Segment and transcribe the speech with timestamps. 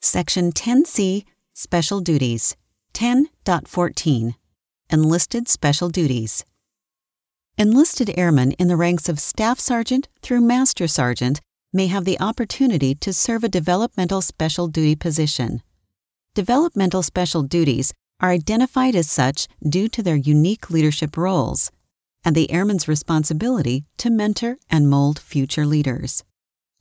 [0.00, 1.24] Section 10C
[1.54, 2.54] Special Duties
[2.94, 4.36] 10.14
[4.90, 6.44] Enlisted Special Duties
[7.58, 11.40] Enlisted airmen in the ranks of Staff Sergeant through Master Sergeant
[11.72, 15.62] may have the opportunity to serve a developmental special duty position.
[16.32, 21.72] Developmental special duties are identified as such due to their unique leadership roles
[22.24, 26.22] and the airman's responsibility to mentor and mold future leaders.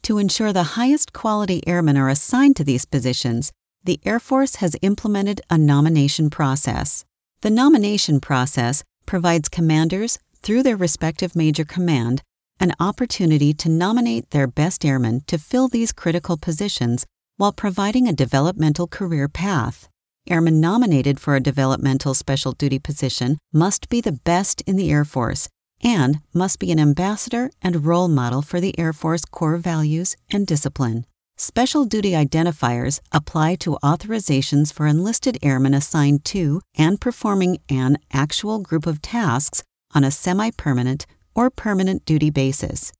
[0.07, 3.51] To ensure the highest quality airmen are assigned to these positions,
[3.83, 7.03] the Air Force has implemented a nomination process.
[7.41, 12.21] The nomination process provides commanders, through their respective major command,
[12.57, 18.13] an opportunity to nominate their best airmen to fill these critical positions while providing a
[18.13, 19.89] developmental career path.
[20.29, 25.03] Airmen nominated for a developmental special duty position must be the best in the Air
[25.03, 25.49] Force
[25.83, 30.47] and must be an ambassador and role model for the Air Force core values and
[30.47, 31.05] discipline.
[31.37, 38.59] Special duty identifiers apply to authorizations for enlisted airmen assigned to and performing an actual
[38.59, 42.91] group of tasks on a semi permanent or permanent duty basis.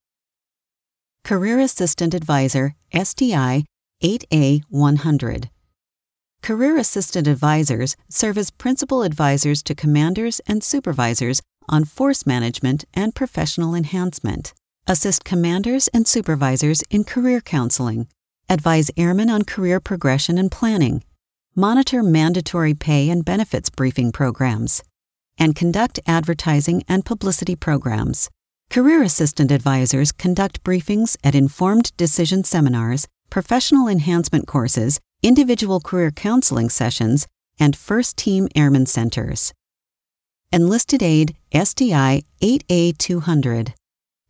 [1.23, 3.66] Career Assistant Advisor SDI
[4.04, 5.50] 8A 100.
[6.44, 13.16] Career Assistant Advisors serve as principal advisors to commanders and supervisors on force management and
[13.16, 14.54] professional enhancement,
[14.88, 18.08] assist commanders and supervisors in career counseling,
[18.50, 21.04] advise airmen on career progression and planning,
[21.56, 24.84] monitor mandatory pay and benefits briefing programs,
[25.38, 28.30] and conduct advertising and publicity programs.
[28.70, 36.70] Career Assistant Advisors conduct briefings at informed decision seminars, professional enhancement courses, individual career counseling
[36.70, 37.28] sessions,
[37.60, 39.54] and First Term Airmen Centers.
[40.50, 43.73] Enlisted Aide SDI 8A200.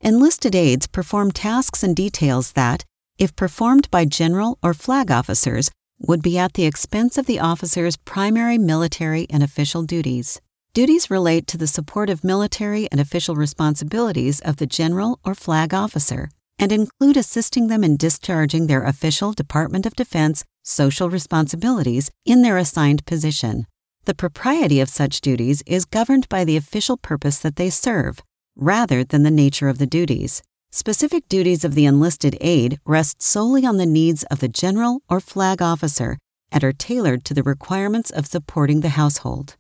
[0.01, 2.83] Enlisted aides perform tasks and details that,
[3.19, 7.97] if performed by general or flag officers, would be at the expense of the officer's
[7.97, 10.41] primary military and official duties.
[10.73, 15.71] Duties relate to the support of military and official responsibilities of the general or flag
[15.71, 22.41] officer and include assisting them in discharging their official Department of Defense social responsibilities in
[22.41, 23.67] their assigned position.
[24.07, 28.23] The propriety of such duties is governed by the official purpose that they serve,
[28.55, 30.41] rather than the nature of the duties.
[30.71, 35.19] Specific duties of the enlisted aide rest solely on the needs of the general or
[35.19, 36.17] flag officer
[36.53, 39.57] and are tailored to the requirements of supporting the household.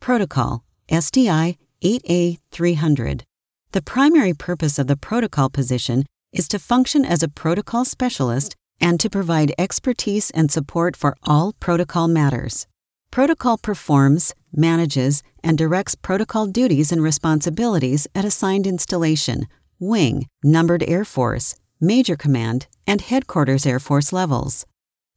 [0.00, 3.22] Protocol SDI 8A 300.
[3.70, 8.98] The primary purpose of the protocol position is to function as a protocol specialist and
[8.98, 12.66] to provide expertise and support for all protocol matters.
[13.10, 19.48] Protocol performs, manages, and directs protocol duties and responsibilities at assigned installation,
[19.80, 24.66] wing, numbered Air Force, Major Command, and Headquarters Air Force levels.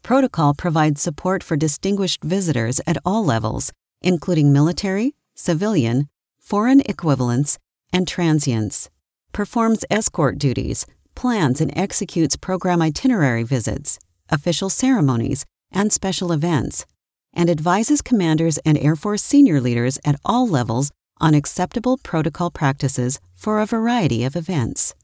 [0.03, 3.72] Protocol provides support for distinguished visitors at all levels,
[4.02, 6.08] including military, civilian,
[6.40, 7.59] foreign equivalents,
[7.94, 8.90] and transients.
[9.31, 16.85] Performs escort duties, plans and executes program itinerary visits, official ceremonies, and special events
[17.34, 23.19] and advises commanders and Air Force senior leaders at all levels on acceptable protocol practices
[23.36, 24.96] for a variety of events.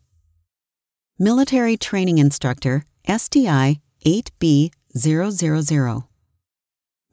[1.19, 6.03] Military Training Instructor SDI 8B000.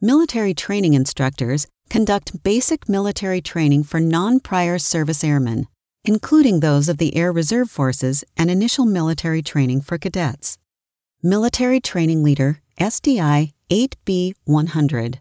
[0.01, 5.67] Military training instructors conduct basic military training for non prior service airmen,
[6.03, 10.57] including those of the Air Reserve Forces and initial military training for cadets.
[11.23, 15.19] Military Training Leader SDI 8B 100.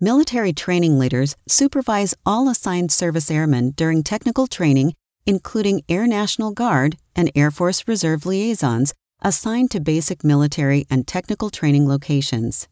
[0.00, 4.94] Military training leaders supervise all assigned service airmen during technical training,
[5.26, 11.50] including Air National Guard and Air Force Reserve liaisons assigned to basic military and technical
[11.50, 12.66] training locations.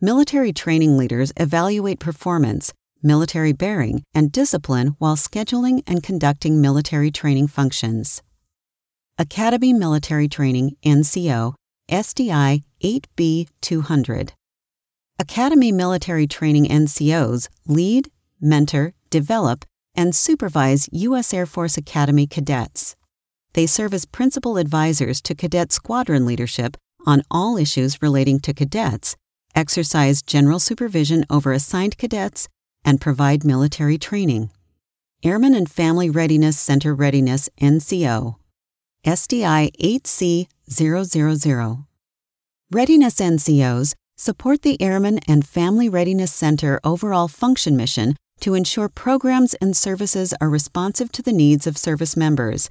[0.00, 7.46] Military training leaders evaluate performance, military bearing, and discipline while scheduling and conducting military training
[7.46, 8.22] functions.
[9.18, 11.54] Academy Military Training NCO
[11.90, 14.32] SDI 8B 200.
[15.18, 18.10] Academy Military Training NCOs lead,
[18.40, 21.34] mentor, develop, and supervise U.S.
[21.34, 22.94] Air Force Academy cadets.
[23.54, 26.76] They serve as principal advisors to cadet squadron leadership
[27.06, 29.16] on all issues relating to cadets,
[29.54, 32.48] exercise general supervision over assigned cadets,
[32.84, 34.50] and provide military training.
[35.24, 38.36] Airmen and Family Readiness Center Readiness NCO
[39.06, 39.70] SDI
[40.04, 41.86] 8C000.
[42.70, 49.54] Readiness NCOs support the Airmen and Family Readiness Center overall function mission to ensure programs
[49.54, 52.68] and services are responsive to the needs of service members,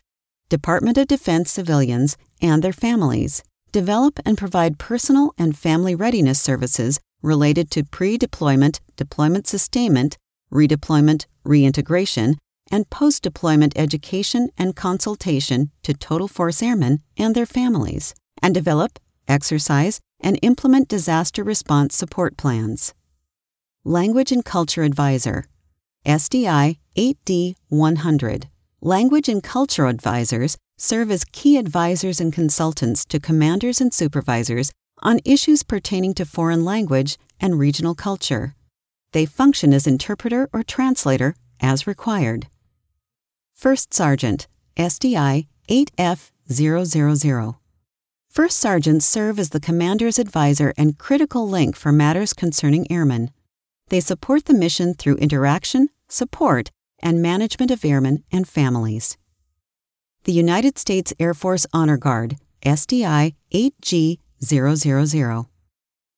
[0.49, 3.41] Department of Defense civilians, and their families.
[3.71, 10.17] develop and provide personal and family readiness services related to pre deployment, deployment sustainment,
[10.51, 12.37] redeployment, reintegration,
[12.71, 18.99] and post deployment education and consultation to Total Force Airmen and their families, and develop,
[19.27, 22.93] exercise, and implement disaster response support plans.
[23.83, 25.45] Language and Culture Advisor
[26.05, 28.49] SDI 8D 100.
[28.81, 34.71] Language and Culture Advisors serve as key advisors and consultants to commanders and supervisors
[35.01, 38.55] on issues pertaining to foreign language and regional culture.
[39.11, 42.47] They function as interpreter or translator as required.
[43.59, 44.47] First Sergeant,
[44.77, 47.57] SDI 8F000.
[48.29, 53.31] First Sergeants serve as the commander's advisor and critical link for matters concerning airmen.
[53.89, 59.17] They support the mission through interaction, support, and management of airmen and families.
[60.23, 65.47] The United States Air Force Honor Guard, SDI 8G000.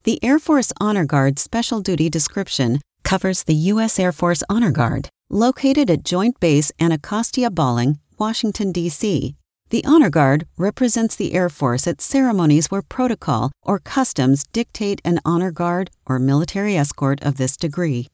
[0.03, 3.97] The Air Force Honor Guard Special Duty Description covers the U.S.
[3.97, 9.35] Air Force Honor Guard, located at Joint Base Anacostia Bolling, Washington, D.C.
[9.69, 15.21] The Honor Guard represents the Air Force at ceremonies where protocol or customs dictate an
[15.23, 18.07] honor guard or military escort of this degree.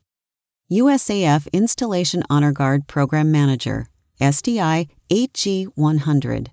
[0.71, 3.87] USAF Installation Honor Guard Program Manager,
[4.21, 6.51] SDI 8G 100.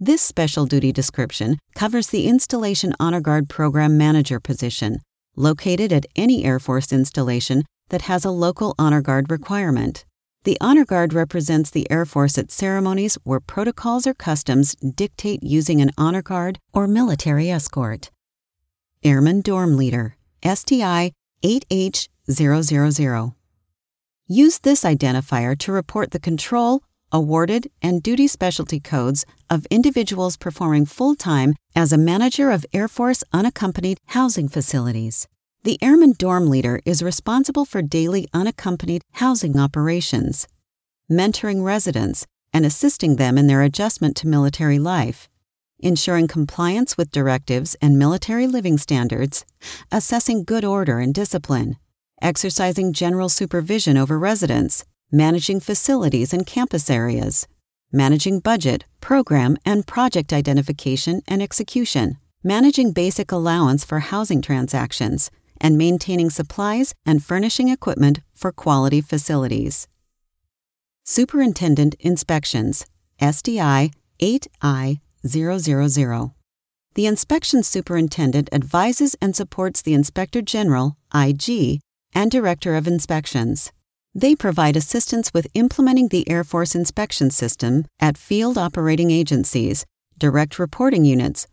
[0.00, 4.98] This special duty description covers the Installation Honor Guard Program Manager position,
[5.36, 10.04] located at any Air Force installation that has a local Honor Guard requirement.
[10.44, 15.80] The Honor Guard represents the Air Force at ceremonies where protocols or customs dictate using
[15.80, 18.10] an Honor Guard or military escort.
[19.02, 21.12] Airman Dorm Leader, SDI
[21.42, 23.34] 8H000.
[24.28, 30.86] Use this identifier to report the control, awarded, and duty specialty codes of individuals performing
[30.86, 35.28] full time as a manager of Air Force unaccompanied housing facilities.
[35.66, 40.46] The Airman Dorm Leader is responsible for daily unaccompanied housing operations,
[41.10, 45.28] mentoring residents, and assisting them in their adjustment to military life,
[45.80, 49.44] ensuring compliance with directives and military living standards,
[49.90, 51.78] assessing good order and discipline,
[52.22, 57.48] exercising general supervision over residents, managing facilities and campus areas,
[57.90, 65.28] managing budget, program, and project identification and execution, managing basic allowance for housing transactions,
[65.60, 69.88] and maintaining supplies and furnishing equipment for quality facilities.
[71.04, 72.86] Superintendent Inspections
[73.20, 76.32] SDI 8I000.
[76.94, 81.80] The inspection superintendent advises and supports the Inspector General, IG,
[82.14, 83.72] and Director of Inspections.
[84.14, 89.84] They provide assistance with implementing the Air Force inspection system at field operating agencies,
[90.16, 91.46] direct reporting units,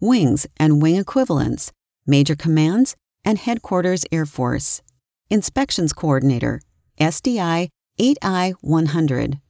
[0.00, 1.70] wings and wing equivalents,
[2.06, 4.82] major commands, and Headquarters Air Force.
[5.30, 6.60] Inspections Coordinator,
[7.00, 7.68] SDI
[8.00, 9.40] 8I 100.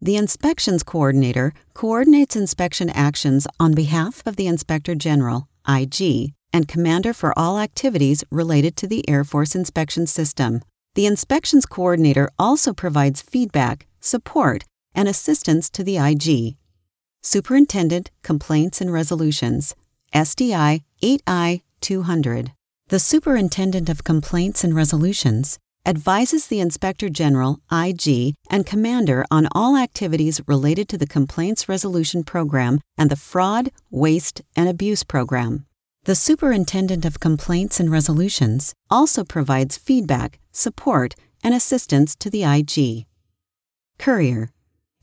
[0.00, 7.12] The Inspections Coordinator coordinates inspection actions on behalf of the Inspector General, IG, and Commander
[7.12, 10.60] for all activities related to the Air Force inspection system.
[10.94, 14.64] The Inspections Coordinator also provides feedback, support,
[14.94, 16.56] and assistance to the IG.
[17.22, 19.74] Superintendent Complaints and Resolutions,
[20.14, 22.52] SDI 8I 200.
[22.88, 29.76] The Superintendent of Complaints and Resolutions advises the Inspector General, IG, and Commander on all
[29.76, 35.66] activities related to the Complaints Resolution Program and the Fraud, Waste, and Abuse Program.
[36.04, 43.04] The Superintendent of Complaints and Resolutions also provides feedback, support, and assistance to the IG.
[43.98, 44.50] Courier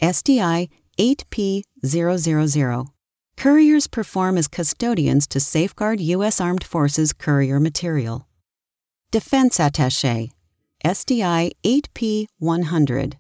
[0.02, 2.93] SDI 8P000
[3.38, 6.40] Couriers perform as custodians to safeguard U.S.
[6.40, 8.28] Armed Forces courier material.
[9.12, 10.32] Defense Attaché
[10.86, 13.18] SDI 8P 100.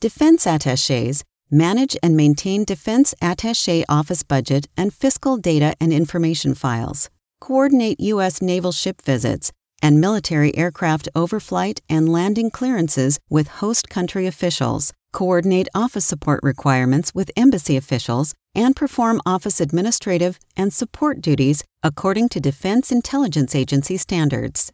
[0.00, 7.10] Defense attaches manage and maintain Defense Attaché office budget and fiscal data and information files,
[7.40, 8.40] coordinate U.S.
[8.40, 15.68] naval ship visits, and military aircraft overflight and landing clearances with host country officials, coordinate
[15.74, 22.40] office support requirements with embassy officials, and perform office administrative and support duties according to
[22.40, 24.72] Defense Intelligence Agency standards.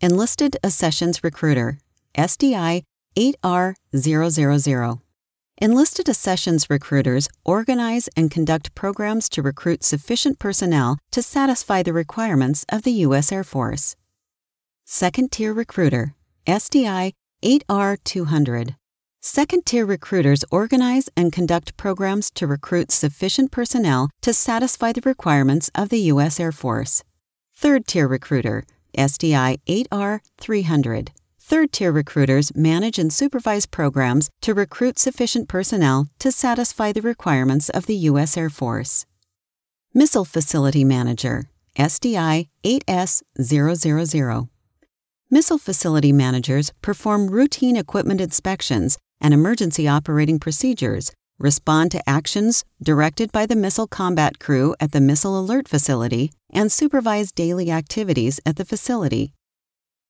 [0.00, 1.78] Enlisted Accessions Recruiter,
[2.16, 2.82] SDI
[3.16, 5.00] 8R000.
[5.58, 12.66] Enlisted accessions recruiters organize and conduct programs to recruit sufficient personnel to satisfy the requirements
[12.68, 13.32] of the U.S.
[13.32, 13.96] Air Force.
[14.88, 16.14] Second Tier Recruiter,
[16.46, 17.12] SDI
[17.42, 18.76] 8R200.
[19.20, 25.72] Second tier recruiters organize and conduct programs to recruit sufficient personnel to satisfy the requirements
[25.74, 26.38] of the U.S.
[26.38, 27.02] Air Force.
[27.52, 28.62] Third tier recruiter,
[28.96, 31.10] SDI 8R 300.
[31.40, 37.70] Third tier recruiters manage and supervise programs to recruit sufficient personnel to satisfy the requirements
[37.70, 38.36] of the U.S.
[38.36, 39.04] Air Force.
[39.92, 44.48] Missile Facility Manager, SDI 8S 000.
[45.28, 53.32] Missile facility managers perform routine equipment inspections and emergency operating procedures, respond to actions directed
[53.32, 58.54] by the missile combat crew at the Missile Alert Facility, and supervise daily activities at
[58.54, 59.32] the facility.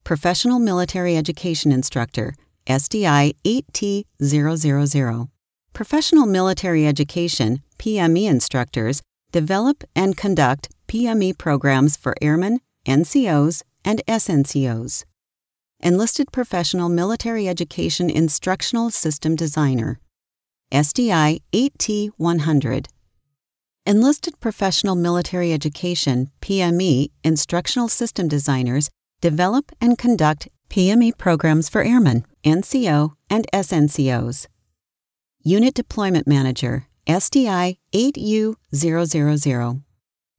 [0.05, 2.35] Professional Military Education Instructor,
[2.67, 5.29] SDI 8T000.
[5.73, 9.01] Professional Military Education, PME instructors
[9.33, 15.05] develop and conduct PME programs for airmen, NCOs, and SNCOs.
[15.81, 20.01] Enlisted Professional Military Education Instructional System Designer,
[20.73, 22.89] SDI 8T100.
[23.87, 28.91] Enlisted Professional Military Education PME Instructional System Designers
[29.21, 34.49] develop and conduct PME programs for airmen, NCO, and SNCOs.
[35.43, 39.86] Unit Deployment Manager, SDI 8U000.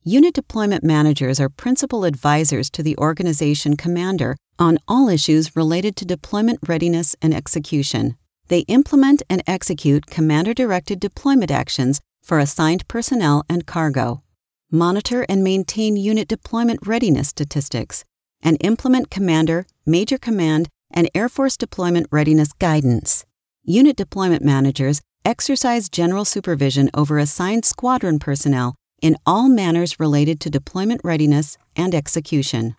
[0.07, 6.05] Unit deployment managers are principal advisors to the organization commander on all issues related to
[6.05, 8.15] deployment readiness and execution.
[8.47, 14.23] They implement and execute commander directed deployment actions for assigned personnel and cargo,
[14.71, 18.05] monitor and maintain unit deployment readiness statistics,
[18.41, 23.25] and implement commander, major command, and Air Force deployment readiness guidance.
[23.65, 30.49] Unit deployment managers exercise general supervision over assigned squadron personnel in all manners related to
[30.49, 32.75] deployment readiness and execution.